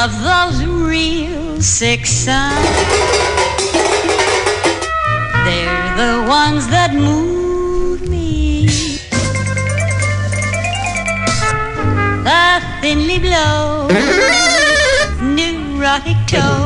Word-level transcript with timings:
Love 0.00 0.16
those 0.22 0.64
real 0.64 1.60
six 1.60 2.08
sons. 2.08 2.66
They're 5.44 5.88
the 6.00 6.24
ones 6.26 6.66
that 6.68 6.94
move 6.94 8.08
me. 8.08 8.64
The 12.24 12.62
thinly 12.80 13.18
blow, 13.18 13.88
neurotic 15.20 16.16
toe. 16.26 16.64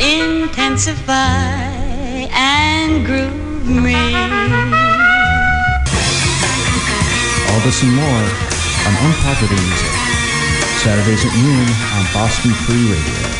Intensify 0.00 1.12
and 2.32 3.04
groove 3.04 3.68
me. 3.68 4.00
All 7.52 7.60
this 7.60 7.82
and 7.82 7.94
more 7.94 8.51
on 8.86 8.94
Unpopular 9.06 9.62
Music. 9.62 9.94
Saturdays 10.82 11.24
at 11.24 11.34
noon 11.42 11.68
on 11.94 12.04
Boston 12.12 12.52
Free 12.52 12.90
Radio. 12.90 13.31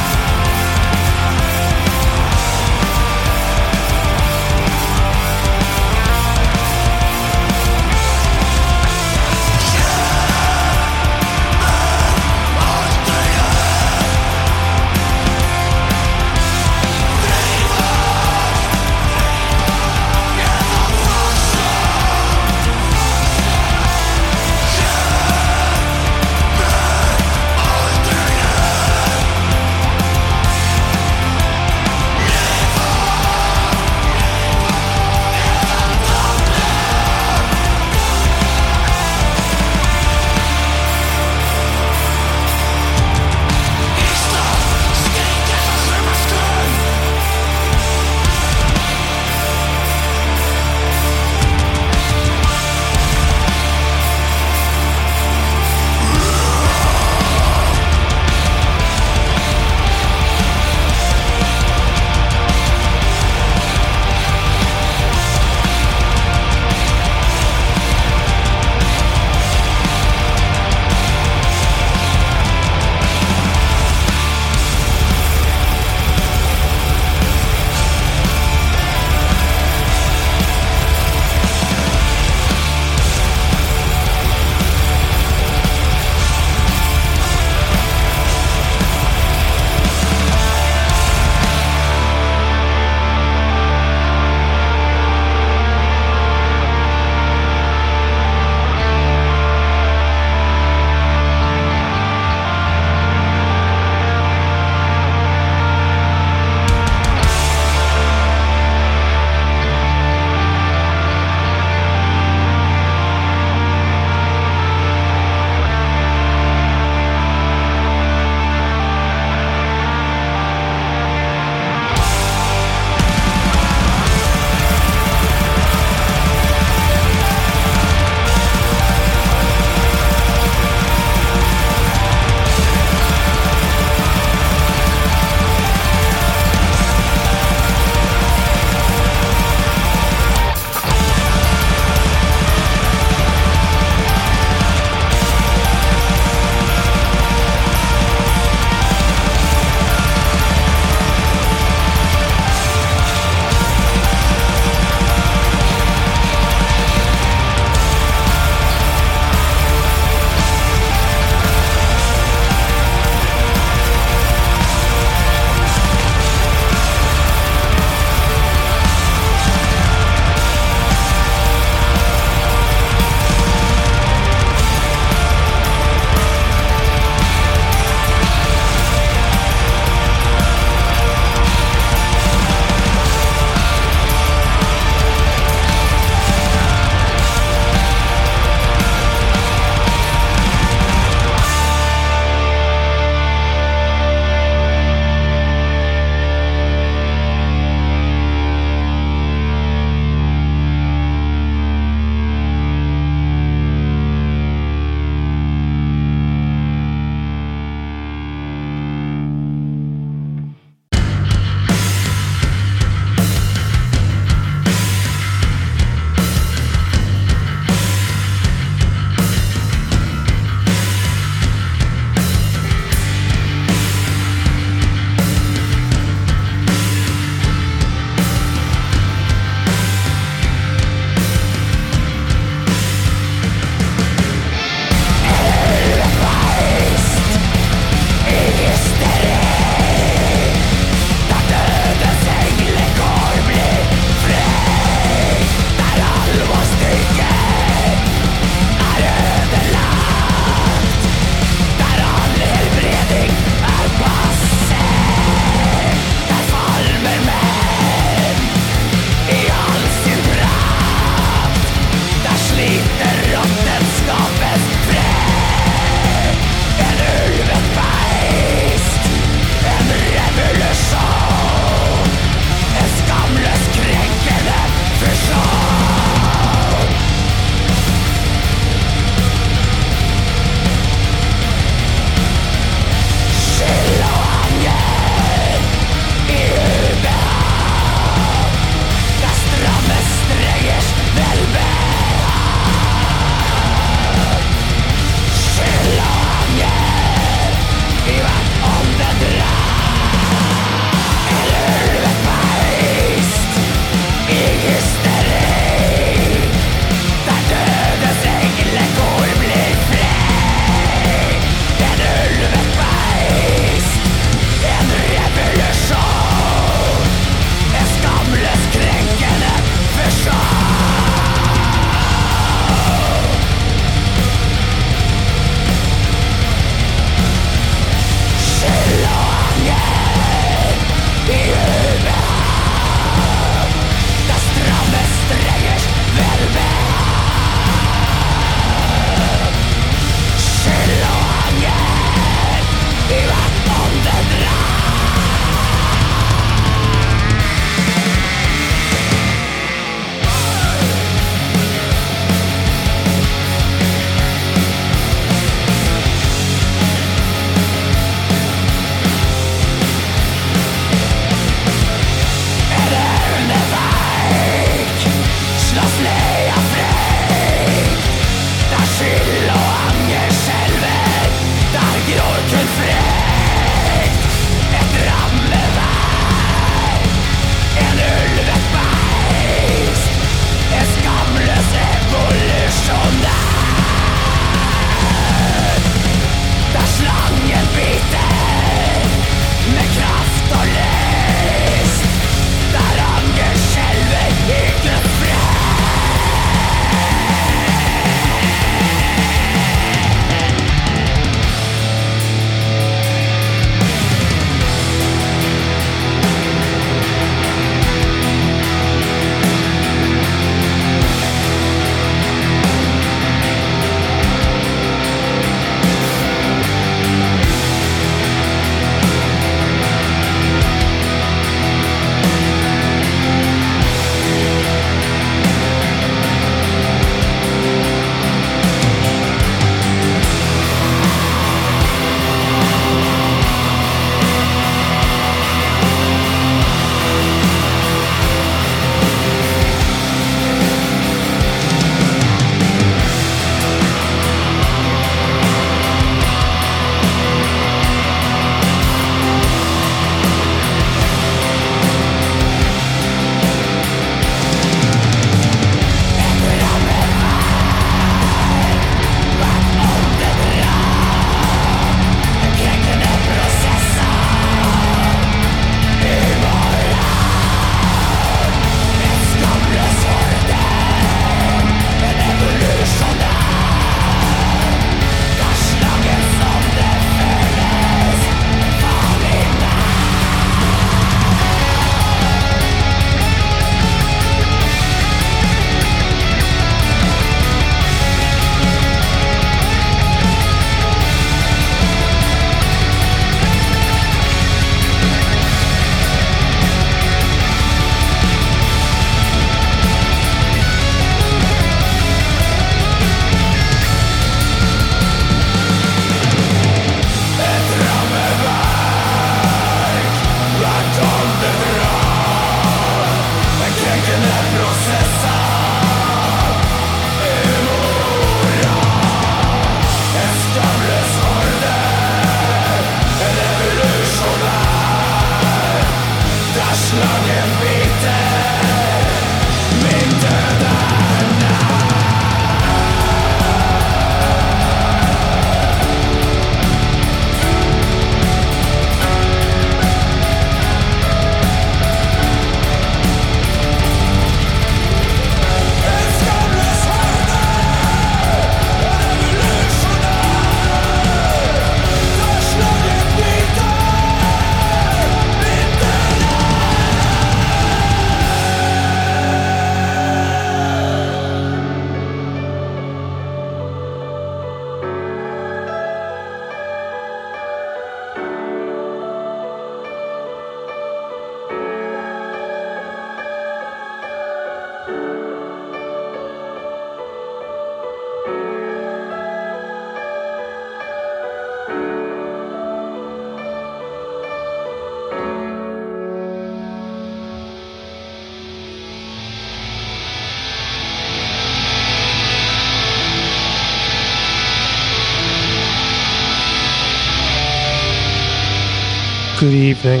Evening. 599.70 600.00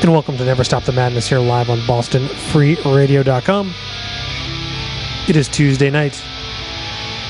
And 0.00 0.10
welcome 0.10 0.38
to 0.38 0.44
Never 0.46 0.64
Stop 0.64 0.84
the 0.84 0.92
Madness 0.92 1.28
here 1.28 1.40
live 1.40 1.68
on 1.68 1.76
BostonFreeRadio.com. 1.80 3.74
It 5.28 5.36
is 5.36 5.46
Tuesday 5.46 5.90
night. 5.90 6.18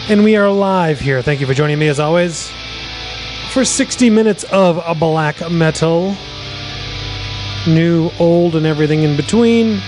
And 0.08 0.22
we 0.22 0.36
are 0.36 0.48
live 0.48 1.00
here. 1.00 1.20
Thank 1.20 1.40
you 1.40 1.48
for 1.48 1.54
joining 1.54 1.80
me 1.80 1.88
as 1.88 1.98
always 1.98 2.52
for 3.50 3.64
60 3.64 4.08
minutes 4.08 4.44
of 4.52 4.80
black 5.00 5.50
metal. 5.50 6.16
New, 7.66 8.12
old, 8.20 8.54
and 8.54 8.64
everything 8.64 9.02
in 9.02 9.16
between. 9.16 9.82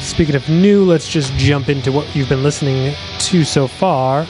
Speaking 0.00 0.34
of 0.34 0.48
new, 0.48 0.84
let's 0.84 1.08
just 1.08 1.32
jump 1.34 1.68
into 1.68 1.92
what 1.92 2.12
you've 2.16 2.28
been 2.28 2.42
listening 2.42 2.96
to 3.20 3.44
so 3.44 3.68
far. 3.68 4.26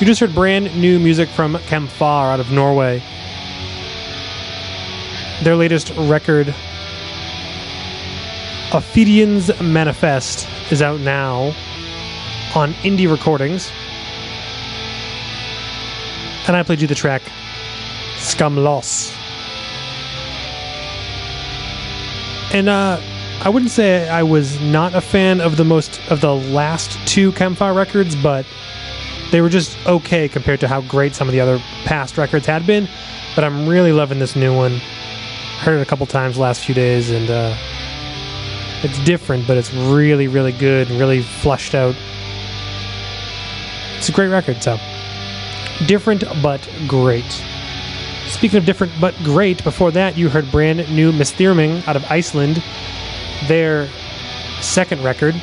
You 0.00 0.06
just 0.06 0.18
heard 0.20 0.34
brand 0.34 0.74
new 0.74 0.98
music 0.98 1.28
from 1.28 1.54
Kampfar 1.54 2.32
out 2.32 2.40
of 2.40 2.50
Norway. 2.50 3.00
Their 5.44 5.54
latest 5.54 5.90
record, 5.96 6.48
Ofidians 8.70 9.56
Manifest, 9.64 10.48
is 10.72 10.82
out 10.82 10.98
now 10.98 11.54
on 12.56 12.72
Indie 12.82 13.08
Recordings. 13.08 13.70
And 16.48 16.56
I 16.56 16.64
played 16.64 16.80
you 16.80 16.88
the 16.88 16.96
track 16.96 17.22
Skamlos. 18.16 19.14
And 22.52 22.68
uh, 22.68 23.00
I 23.42 23.48
wouldn't 23.48 23.70
say 23.70 24.08
I 24.08 24.24
was 24.24 24.60
not 24.60 24.92
a 24.92 25.00
fan 25.00 25.40
of 25.40 25.56
the 25.56 25.64
most 25.64 26.00
of 26.10 26.20
the 26.20 26.34
last 26.34 26.98
two 27.06 27.30
Kampfar 27.30 27.76
records, 27.76 28.16
but 28.16 28.44
they 29.34 29.40
were 29.40 29.48
just 29.48 29.76
okay 29.84 30.28
compared 30.28 30.60
to 30.60 30.68
how 30.68 30.80
great 30.82 31.12
some 31.12 31.26
of 31.26 31.32
the 31.32 31.40
other 31.40 31.58
past 31.86 32.16
records 32.16 32.46
had 32.46 32.64
been. 32.64 32.88
But 33.34 33.42
I'm 33.42 33.68
really 33.68 33.90
loving 33.90 34.20
this 34.20 34.36
new 34.36 34.54
one. 34.54 34.76
Heard 35.58 35.80
it 35.80 35.82
a 35.82 35.84
couple 35.84 36.06
times 36.06 36.38
last 36.38 36.64
few 36.64 36.72
days, 36.72 37.10
and 37.10 37.28
uh, 37.28 37.56
it's 38.84 38.96
different, 39.00 39.48
but 39.48 39.56
it's 39.56 39.74
really, 39.74 40.28
really 40.28 40.52
good 40.52 40.88
and 40.88 41.00
really 41.00 41.20
flushed 41.20 41.74
out. 41.74 41.96
It's 43.96 44.08
a 44.08 44.12
great 44.12 44.28
record, 44.28 44.62
so 44.62 44.78
different 45.88 46.22
but 46.40 46.70
great. 46.86 47.42
Speaking 48.28 48.58
of 48.58 48.64
different 48.64 48.92
but 49.00 49.16
great, 49.24 49.64
before 49.64 49.90
that 49.90 50.16
you 50.16 50.28
heard 50.28 50.48
brand 50.52 50.78
new 50.94 51.10
Misþyrming 51.10 51.88
out 51.88 51.96
of 51.96 52.04
Iceland, 52.08 52.62
their 53.48 53.88
second 54.60 55.02
record. 55.02 55.34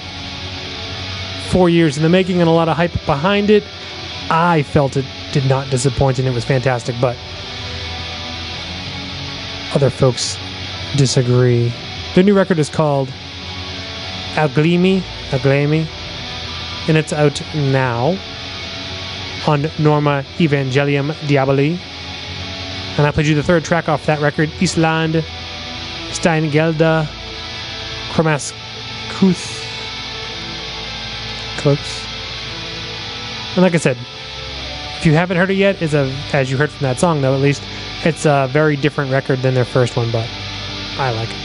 Four 1.49 1.69
years 1.69 1.97
in 1.97 2.03
the 2.03 2.09
making 2.09 2.39
and 2.39 2.47
a 2.47 2.53
lot 2.53 2.69
of 2.69 2.77
hype 2.77 2.93
behind 3.05 3.49
it. 3.49 3.65
I 4.31 4.63
felt 4.63 4.95
it 4.95 5.05
did 5.33 5.45
not 5.47 5.69
disappoint 5.69 6.17
and 6.17 6.25
it 6.25 6.31
was 6.31 6.45
fantastic, 6.45 6.95
but 7.01 7.17
other 9.75 9.89
folks 9.89 10.37
disagree. 10.95 11.73
Their 12.15 12.23
new 12.23 12.33
record 12.33 12.57
is 12.57 12.69
called 12.69 13.09
Algleymi, 14.35 15.01
Algleymi, 15.31 15.85
and 16.87 16.97
it's 16.97 17.11
out 17.11 17.41
now 17.53 18.17
on 19.47 19.69
Norma 19.77 20.23
Evangelium 20.37 21.11
Diaboli. 21.27 21.77
And 22.97 23.05
I 23.05 23.11
played 23.11 23.27
you 23.27 23.35
the 23.35 23.43
third 23.43 23.65
track 23.65 23.89
off 23.89 24.05
that 24.05 24.21
record, 24.21 24.49
Island 24.61 25.25
Steingelda 26.11 27.05
Kramaskuth. 28.11 29.67
Close. 31.57 32.05
And 33.55 33.63
like 33.63 33.73
I 33.73 33.77
said, 33.77 33.97
if 35.01 35.05
you 35.07 35.13
haven't 35.15 35.37
heard 35.37 35.49
it 35.49 35.55
yet, 35.55 35.81
it's 35.81 35.95
a 35.95 36.13
as 36.31 36.51
you 36.51 36.57
heard 36.57 36.69
from 36.69 36.83
that 36.83 36.99
song 36.99 37.21
though 37.21 37.33
at 37.33 37.41
least, 37.41 37.63
it's 38.05 38.27
a 38.27 38.47
very 38.51 38.75
different 38.75 39.11
record 39.11 39.39
than 39.39 39.55
their 39.55 39.65
first 39.65 39.97
one, 39.97 40.11
but 40.11 40.29
I 40.99 41.09
like 41.09 41.29
it. 41.31 41.37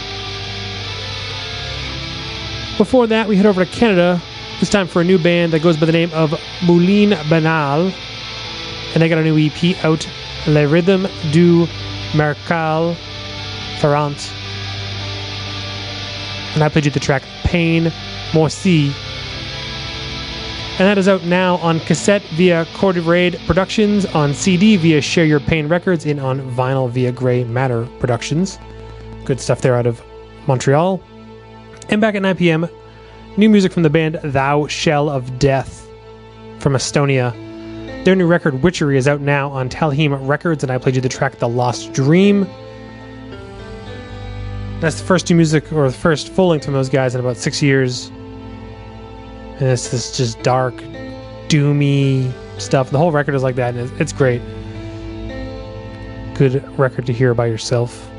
Before 2.77 3.07
that, 3.07 3.27
we 3.27 3.35
head 3.35 3.47
over 3.47 3.65
to 3.65 3.71
Canada, 3.73 4.21
this 4.61 4.69
time 4.69 4.87
for 4.87 5.01
a 5.01 5.05
new 5.05 5.19
band 5.19 5.55
that 5.55 5.63
goes 5.63 5.79
by 5.79 5.87
the 5.87 5.93
name 5.93 6.11
of 6.13 6.39
Moulin 6.67 7.17
Banal. 7.31 7.91
And 8.93 9.01
they 9.03 9.09
got 9.09 9.17
a 9.17 9.25
new 9.25 9.39
EP 9.39 9.83
out, 9.83 10.07
Le 10.47 10.69
Rhythm 10.69 11.09
du 11.31 11.67
Mercal 12.13 12.95
Ferrant. 13.79 14.35
And 16.53 16.63
I 16.63 16.69
played 16.69 16.85
you 16.85 16.91
the 16.91 17.01
track 17.01 17.23
Pain 17.43 17.85
Morsi. 18.33 18.93
And 20.79 20.87
that 20.87 20.99
is 20.99 21.09
out 21.09 21.25
now 21.25 21.57
on 21.57 21.81
cassette 21.81 22.21
via 22.35 22.67
Cordivrade 22.75 23.39
Productions, 23.47 24.05
on 24.05 24.35
CD 24.35 24.77
via 24.77 25.01
Share 25.01 25.25
Your 25.25 25.41
Pain 25.41 25.69
Records, 25.69 26.05
and 26.05 26.21
on 26.21 26.43
vinyl 26.51 26.91
via 26.91 27.13
Grey 27.13 27.45
Matter 27.45 27.87
Productions. 27.99 28.59
Good 29.25 29.41
stuff 29.41 29.63
there 29.63 29.75
out 29.75 29.87
of 29.87 30.03
Montreal. 30.47 31.01
And 31.89 32.03
back 32.03 32.15
at 32.15 32.21
9 32.21 32.37
p.m., 32.37 32.69
new 33.39 33.49
music 33.49 33.73
from 33.73 33.85
the 33.85 33.91
band 33.91 34.21
Thou 34.23 34.67
Shell 34.67 35.09
of 35.09 35.39
Death 35.39 35.89
from 36.59 36.75
Estonia. 36.75 37.33
Their 38.05 38.15
new 38.15 38.27
record, 38.27 38.63
Witchery, 38.63 38.99
is 38.99 39.09
out 39.09 39.23
now 39.23 39.49
on 39.49 39.71
Talheim 39.71 40.29
Records, 40.29 40.63
and 40.63 40.71
I 40.71 40.77
played 40.77 40.95
you 40.95 41.01
the 41.01 41.09
track 41.09 41.39
The 41.39 41.49
Lost 41.49 41.95
Dream. 41.95 42.47
That's 44.81 45.01
the 45.01 45.07
first 45.07 45.31
new 45.31 45.37
music, 45.37 45.73
or 45.73 45.91
the 45.91 45.97
first 45.97 46.29
full 46.29 46.49
length 46.49 46.67
from 46.67 46.75
those 46.75 46.91
guys 46.91 47.15
in 47.15 47.21
about 47.23 47.39
six 47.39 47.63
years. 47.63 48.11
And 49.59 49.69
it's 49.69 49.89
this 49.89 50.17
just 50.17 50.43
dark, 50.43 50.75
doomy 51.49 52.33
stuff. 52.61 52.91
The 52.91 52.99
whole 52.99 53.13
record 53.13 53.35
is 53.35 53.43
like 53.43 53.57
that, 53.57 53.75
and 53.75 54.01
it's 54.01 54.13
great. 54.13 54.43
Good 56.35 56.63
record 56.79 57.07
to 57.07 57.13
hear 57.13 57.33
by 57.35 57.47
yourself. 57.47 58.11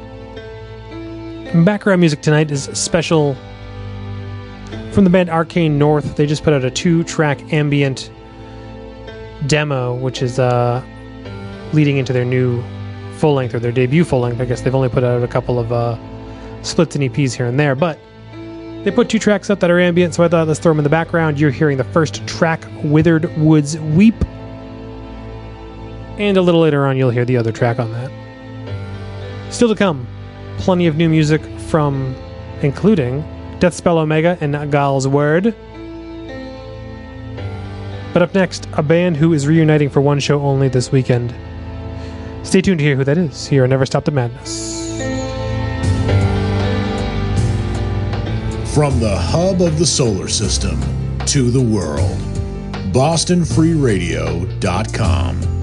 Background 1.54 2.02
music 2.02 2.22
tonight 2.22 2.52
is 2.52 2.64
special 2.74 3.36
from 4.92 5.04
the 5.04 5.10
band 5.10 5.30
Arcane 5.30 5.78
North. 5.78 6.16
They 6.16 6.26
just 6.26 6.44
put 6.44 6.54
out 6.54 6.66
a 6.66 6.72
two 6.72 7.04
track 7.04 7.54
ambient 7.54 8.12
demo, 9.46 9.94
which 9.94 10.24
is 10.24 10.40
uh, 10.40 10.84
leading 11.72 11.98
into 11.98 12.14
their 12.14 12.26
new 12.26 12.64
full 13.18 13.36
length 13.36 13.54
or 13.54 13.60
their 13.60 13.72
debut 13.72 14.04
full 14.04 14.22
length. 14.22 14.42
I 14.42 14.46
guess 14.46 14.62
they've 14.62 14.74
only 14.74 14.90
put 14.90 15.04
out 15.04 15.22
a 15.22 15.28
couple 15.28 15.60
of 15.60 15.72
uh, 15.72 15.98
splits 16.64 16.96
and 16.96 17.04
EPs 17.04 17.34
here 17.34 17.46
and 17.46 17.60
there, 17.60 17.76
but 17.76 18.00
they 18.84 18.92
put 18.92 19.10
two 19.10 19.20
tracks 19.20 19.50
up 19.50 19.60
that 19.60 19.70
are 19.70 19.80
ambient, 19.80 20.14
so 20.14 20.24
I 20.24 20.28
thought 20.28 20.48
let's 20.48 20.60
throw 20.60 20.72
them 20.72 20.80
in 20.80 20.84
the 20.84 20.90
background. 20.90 21.40
You're 21.40 21.52
hearing 21.52 21.78
the 21.78 21.84
first 21.84 22.26
track, 22.28 22.64
Withered 22.84 23.36
Woods 23.38 23.78
Weep. 23.78 24.16
And 26.18 26.38
a 26.38 26.42
little 26.42 26.62
later 26.62 26.86
on, 26.86 26.98
you'll 26.98 27.10
hear 27.10 27.26
the 27.26 27.38
other 27.38 27.52
track 27.52 27.80
on 27.80 27.92
that. 27.92 29.54
Still 29.54 29.70
to 29.70 29.76
come, 29.76 30.08
plenty 30.58 30.88
of 30.88 30.96
new 30.96 31.10
music 31.10 31.42
from, 31.68 32.16
including 32.62 33.24
Deathspell 33.60 33.98
Omega 33.98 34.38
and 34.42 34.54
Gaahls 34.56 35.06
Wyrd. 35.06 35.54
But 38.14 38.22
up 38.22 38.34
next, 38.34 38.68
a 38.74 38.82
band 38.82 39.18
who 39.18 39.34
is 39.34 39.46
reuniting 39.48 39.90
for 39.90 40.02
one 40.02 40.20
show 40.20 40.42
only 40.42 40.70
this 40.70 40.92
weekend. 40.92 41.36
Stay 42.44 42.62
tuned 42.62 42.80
to 42.80 42.86
hear 42.86 42.96
who 42.96 43.04
that 43.04 43.18
is 43.18 43.46
here 43.46 43.64
on 43.64 43.70
Never 43.70 43.86
Stop 43.86 44.06
the 44.06 44.12
Madness. 44.12 44.87
From 48.78 49.00
the 49.00 49.18
hub 49.18 49.64
of 49.64 49.80
the 49.80 49.88
solar 49.88 50.28
system 50.28 50.80
to 51.26 51.50
the 51.50 51.60
world, 51.60 52.20
BostonFreeRadio.com. 52.94 55.57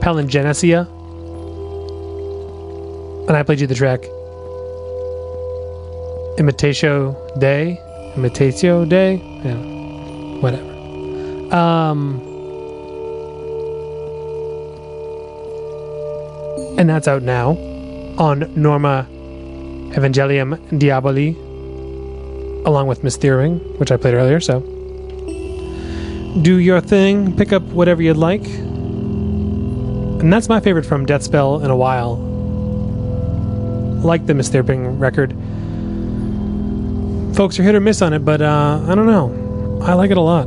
Palingenesia. 0.00 0.88
And 3.28 3.36
I 3.36 3.42
played 3.42 3.60
you 3.60 3.66
the 3.66 3.74
track 3.74 4.00
Imitatio 6.38 7.14
Dei. 7.38 7.78
Imitatio 8.16 8.88
Dei? 8.88 9.14
Yeah. 9.44 9.56
Whatever. 10.40 10.70
Um, 11.54 12.20
and 16.78 16.88
that's 16.88 17.06
out 17.06 17.22
now 17.22 17.50
on 18.18 18.50
Norma 18.54 19.06
Evangelium 19.94 20.56
Diaboli, 20.78 21.36
along 22.66 22.86
with 22.86 23.04
Mysterium, 23.04 23.58
which 23.78 23.92
I 23.92 23.96
played 23.96 24.14
earlier. 24.14 24.40
So 24.40 24.60
do 26.40 26.56
your 26.58 26.80
thing, 26.80 27.36
pick 27.36 27.52
up 27.52 27.62
whatever 27.64 28.02
you'd 28.02 28.16
like. 28.16 28.44
And 30.22 30.32
that's 30.32 30.48
my 30.48 30.60
favorite 30.60 30.86
from 30.86 31.04
Deathspell 31.04 31.62
in 31.62 31.70
a 31.70 31.76
while. 31.76 32.16
Like 34.02 34.26
the 34.26 34.34
Mysterium 34.34 34.98
record. 34.98 35.36
Folks 37.34 37.58
are 37.58 37.62
hit 37.62 37.74
or 37.74 37.80
miss 37.80 38.02
on 38.02 38.12
it, 38.12 38.24
but 38.24 38.42
uh, 38.42 38.84
I 38.86 38.94
don't 38.94 39.06
know. 39.06 39.80
I 39.82 39.94
like 39.94 40.10
it 40.10 40.18
a 40.18 40.20
lot. 40.20 40.46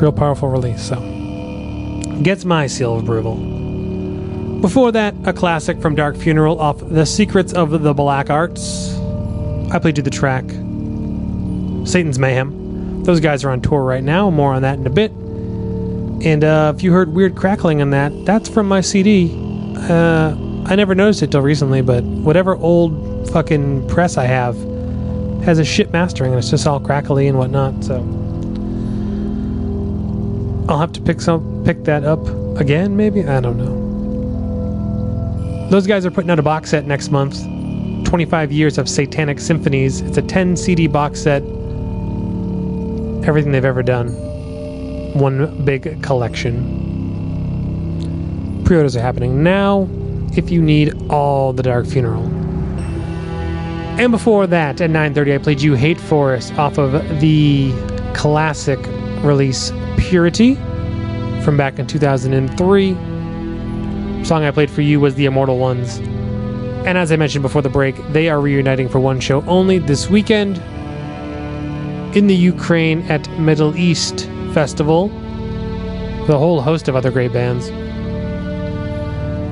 Real 0.00 0.12
powerful 0.12 0.50
release, 0.50 0.86
so. 0.86 1.00
Gets 2.22 2.44
my 2.44 2.66
seal 2.66 2.96
of 2.96 3.02
approval. 3.04 3.36
Before 4.60 4.92
that, 4.92 5.14
a 5.24 5.32
classic 5.32 5.80
from 5.80 5.94
Dark 5.94 6.16
Funeral 6.16 6.60
off 6.60 6.80
The 6.80 7.06
Secrets 7.06 7.54
of 7.54 7.82
the 7.82 7.94
Black 7.94 8.28
Arts. 8.28 8.94
I 9.72 9.78
played 9.78 9.96
you 9.96 10.02
the 10.02 10.10
track 10.10 10.44
Satan's 11.86 12.18
Mayhem. 12.18 13.02
Those 13.04 13.20
guys 13.20 13.42
are 13.42 13.50
on 13.50 13.62
tour 13.62 13.84
right 13.84 14.04
now. 14.04 14.28
More 14.28 14.52
on 14.52 14.62
that 14.62 14.78
in 14.78 14.86
a 14.86 14.90
bit. 14.90 15.12
And 15.12 16.44
uh, 16.44 16.72
if 16.76 16.82
you 16.82 16.92
heard 16.92 17.14
weird 17.14 17.36
crackling 17.36 17.80
on 17.80 17.90
that, 17.90 18.12
that's 18.26 18.50
from 18.50 18.68
my 18.68 18.82
CD. 18.82 19.32
Uh, 19.76 20.36
I 20.66 20.74
never 20.76 20.94
noticed 20.94 21.22
it 21.22 21.30
till 21.30 21.42
recently, 21.42 21.80
but 21.80 22.04
whatever 22.04 22.56
old 22.56 23.30
fucking 23.30 23.88
press 23.88 24.18
I 24.18 24.24
have 24.24 24.56
has 25.44 25.58
a 25.58 25.64
shit 25.64 25.92
mastering 25.92 26.32
and 26.32 26.38
it's 26.38 26.50
just 26.50 26.66
all 26.66 26.80
crackly 26.80 27.28
and 27.28 27.38
whatnot. 27.38 27.84
So 27.84 27.96
I'll 30.68 30.78
have 30.78 30.92
to 30.92 31.00
pick 31.00 31.20
some 31.20 31.62
pick 31.64 31.84
that 31.84 32.04
up 32.04 32.26
again, 32.58 32.96
maybe. 32.96 33.24
I 33.24 33.40
don't 33.40 33.56
know. 33.56 33.86
Those 35.70 35.86
guys 35.86 36.04
are 36.06 36.10
putting 36.10 36.30
out 36.30 36.38
a 36.38 36.42
box 36.42 36.70
set 36.70 36.86
next 36.86 37.10
month. 37.10 37.40
25 38.06 38.52
years 38.52 38.78
of 38.78 38.88
Satanic 38.88 39.40
Symphonies. 39.40 40.00
It's 40.00 40.16
a 40.16 40.22
10 40.22 40.56
CD 40.56 40.86
box 40.86 41.20
set. 41.20 41.42
Everything 43.26 43.50
they've 43.52 43.64
ever 43.64 43.82
done. 43.82 44.10
One 45.18 45.64
big 45.64 46.02
collection. 46.02 46.84
Pre 48.64 48.76
orders 48.76 48.96
are 48.96 49.00
happening 49.00 49.42
now 49.42 49.88
if 50.36 50.50
you 50.50 50.62
need 50.62 50.94
all 51.10 51.52
the 51.52 51.62
Dark 51.62 51.86
Funeral. 51.86 52.35
And 53.98 54.12
before 54.12 54.46
that, 54.46 54.82
at 54.82 54.90
9:30, 54.90 55.34
I 55.34 55.38
played 55.38 55.62
"You 55.62 55.72
Hate 55.72 55.98
Forest" 55.98 56.52
off 56.58 56.76
of 56.76 56.92
the 57.20 57.72
classic 58.12 58.78
release 59.22 59.72
"Purity" 59.96 60.56
from 61.42 61.56
back 61.56 61.78
in 61.78 61.86
2003. 61.86 62.94
Song 64.22 64.44
I 64.44 64.50
played 64.50 64.70
for 64.70 64.82
you 64.82 65.00
was 65.00 65.14
"The 65.14 65.24
Immortal 65.24 65.58
Ones," 65.58 65.96
and 66.84 66.98
as 66.98 67.10
I 67.10 67.16
mentioned 67.16 67.40
before 67.40 67.62
the 67.62 67.70
break, 67.70 67.96
they 68.12 68.28
are 68.28 68.38
reuniting 68.38 68.86
for 68.90 69.00
one 69.00 69.18
show 69.18 69.42
only 69.46 69.78
this 69.78 70.10
weekend 70.10 70.60
in 72.14 72.26
the 72.26 72.36
Ukraine 72.36 73.00
at 73.08 73.26
Middle 73.38 73.74
East 73.76 74.28
Festival 74.52 75.08
with 76.20 76.30
a 76.30 76.38
whole 76.38 76.60
host 76.60 76.86
of 76.88 76.96
other 76.96 77.10
great 77.10 77.32
bands. 77.32 77.70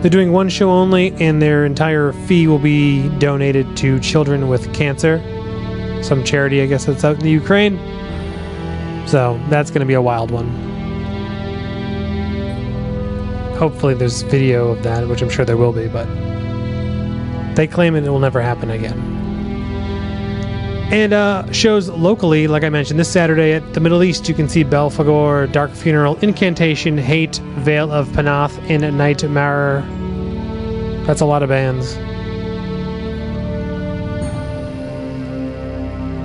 They're 0.05 0.11
doing 0.11 0.33
one 0.33 0.51
show 0.51 0.69
only, 0.69 1.15
and 1.15 1.41
their 1.41 1.65
entire 1.65 2.13
fee 2.13 2.47
will 2.47 2.59
be 2.59 3.09
donated 3.19 3.75
to 3.79 3.99
children 4.01 4.49
with 4.49 4.71
cancer. 4.75 5.19
Some 6.03 6.23
charity, 6.23 6.61
I 6.61 6.67
guess, 6.67 6.85
that's 6.85 7.05
out 7.05 7.17
in 7.17 7.23
the 7.23 7.31
Ukraine. 7.31 7.79
So 9.09 9.41
that's 9.49 9.71
going 9.71 9.81
to 9.81 9.87
be 9.87 9.95
a 9.95 10.03
wild 10.03 10.31
one. 10.31 10.51
Hopefully, 13.57 13.95
there's 13.95 14.21
video 14.21 14.73
of 14.73 14.83
that, 14.83 15.09
which 15.09 15.23
I'm 15.23 15.31
sure 15.31 15.47
there 15.47 15.57
will 15.57 15.73
be, 15.73 15.89
but 15.89 16.07
they 17.55 17.67
claim 17.67 17.97
it 17.97 18.07
will 18.07 18.19
never 18.19 18.43
happen 18.43 18.73
again. 18.73 19.14
And 20.95 21.13
uh, 21.13 21.51
shows 21.51 21.89
locally, 21.89 22.47
like 22.47 22.63
I 22.63 22.69
mentioned, 22.69 23.01
this 23.01 23.11
Saturday 23.11 23.53
at 23.53 23.75
the 23.75 23.81
Middle 23.81 24.05
East, 24.05 24.29
you 24.29 24.35
can 24.35 24.49
see 24.49 24.63
Belphegor, 24.63 25.51
Dark 25.51 25.73
Funeral, 25.73 26.15
Incantation, 26.19 26.97
Hate, 26.97 27.39
Vale 27.57 27.91
of 27.91 28.07
Pnath, 28.11 28.57
and 28.71 28.97
Nightmare. 28.97 29.81
That's 31.05 31.21
a 31.21 31.25
lot 31.25 31.43
of 31.43 31.49
bands. 31.49 31.97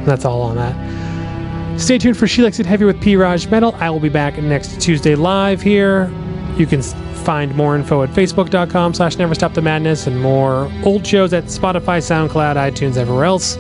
That's 0.05 0.23
all 0.23 0.43
on 0.43 0.57
that. 0.57 1.81
Stay 1.81 1.97
tuned 1.97 2.15
for 2.15 2.27
She 2.27 2.43
Likes 2.43 2.59
It 2.59 2.67
Heavy 2.67 2.85
with 2.85 3.01
P. 3.01 3.15
Raj 3.15 3.47
Metal. 3.47 3.73
I 3.79 3.89
will 3.89 3.99
be 3.99 4.07
back 4.07 4.37
next 4.37 4.79
Tuesday 4.79 5.15
live 5.15 5.63
here. 5.63 6.11
You 6.57 6.67
can 6.67 6.83
find 6.83 7.55
more 7.55 7.75
info 7.75 8.03
at 8.03 8.09
facebook.com 8.09 8.93
slash 8.93 9.17
never 9.17 9.33
stop 9.33 9.55
the 9.55 9.63
madness 9.63 10.05
and 10.05 10.21
more 10.21 10.71
old 10.85 11.07
shows 11.07 11.33
at 11.33 11.45
Spotify, 11.45 11.97
SoundCloud, 11.97 12.55
iTunes, 12.55 12.97
everywhere 12.97 13.25
else. 13.25 13.57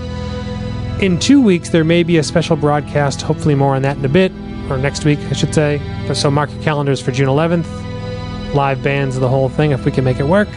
In 1.01 1.17
two 1.17 1.41
weeks, 1.41 1.69
there 1.69 1.85
may 1.85 2.03
be 2.03 2.17
a 2.17 2.23
special 2.23 2.57
broadcast, 2.57 3.21
hopefully 3.21 3.55
more 3.55 3.73
on 3.73 3.83
that 3.83 3.95
in 3.95 4.03
a 4.03 4.09
bit, 4.09 4.33
or 4.69 4.77
next 4.77 5.05
week, 5.05 5.17
I 5.29 5.33
should 5.33 5.55
say. 5.55 5.79
So 6.13 6.29
mark 6.29 6.51
your 6.51 6.61
calendars 6.61 6.99
for 6.99 7.13
June 7.13 7.29
11th. 7.29 8.53
Live 8.53 8.83
bands, 8.83 9.17
the 9.17 9.29
whole 9.29 9.47
thing, 9.47 9.71
if 9.71 9.85
we 9.85 9.91
can 9.91 10.03
make 10.03 10.19
it 10.19 10.25
work. 10.25 10.49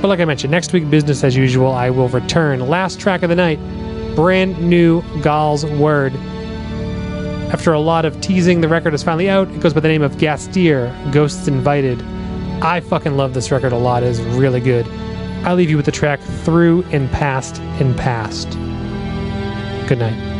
But 0.00 0.08
like 0.08 0.20
I 0.20 0.24
mentioned, 0.24 0.50
next 0.50 0.72
week, 0.72 0.88
business 0.88 1.22
as 1.22 1.36
usual, 1.36 1.72
I 1.72 1.90
will 1.90 2.08
return. 2.08 2.60
Last 2.60 2.98
track 2.98 3.22
of 3.22 3.28
the 3.28 3.36
night, 3.36 3.58
brand 4.16 4.58
new 4.62 5.02
Gaahls 5.20 5.64
Wyrd. 5.78 6.14
After 7.52 7.74
a 7.74 7.80
lot 7.80 8.06
of 8.06 8.18
teasing, 8.22 8.62
the 8.62 8.68
record 8.68 8.94
is 8.94 9.02
finally 9.02 9.28
out. 9.28 9.50
It 9.50 9.60
goes 9.60 9.74
by 9.74 9.80
the 9.80 9.88
name 9.88 10.00
of 10.00 10.12
GastiR, 10.12 11.12
Ghosts 11.12 11.48
Invited. 11.48 12.02
I 12.62 12.80
fucking 12.80 13.18
love 13.18 13.34
this 13.34 13.50
record 13.50 13.72
a 13.72 13.78
lot. 13.78 14.04
It 14.04 14.08
is 14.08 14.22
really 14.22 14.60
good. 14.60 14.88
I 15.44 15.52
leave 15.52 15.68
you 15.68 15.76
with 15.76 15.84
the 15.84 15.92
track 15.92 16.20
Through 16.44 16.84
and 16.84 17.10
Past 17.10 17.60
and 17.78 17.94
Past. 17.98 18.56
Good 19.86 19.98
night. 19.98 20.33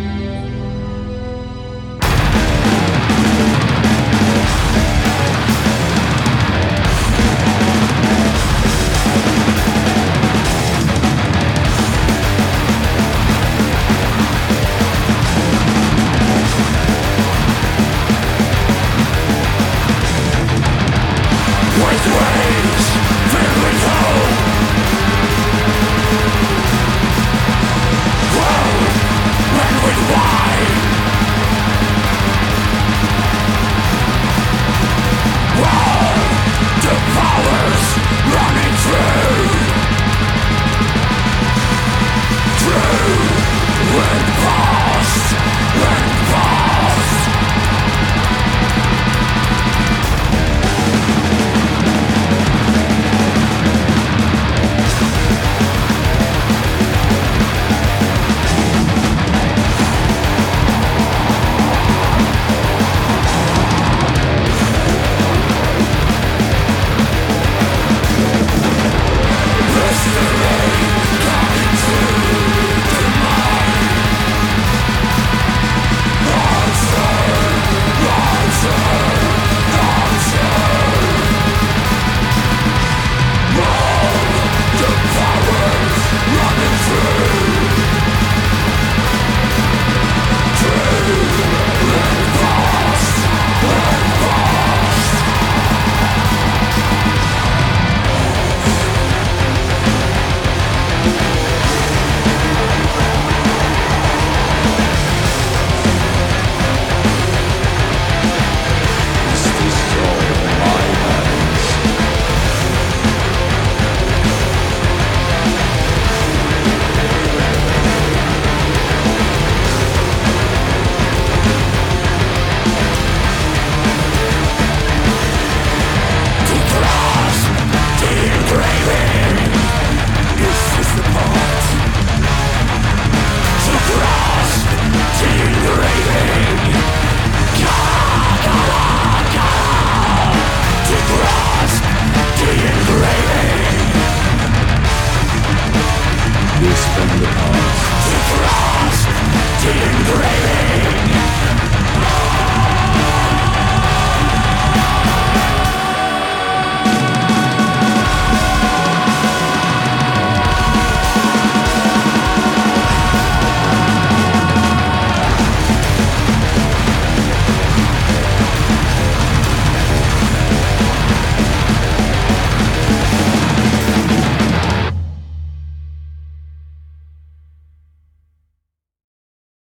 Peace. 70.05 70.34